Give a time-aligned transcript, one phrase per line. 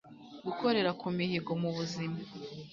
[0.45, 2.17] gukorera ku mihigo mu buzima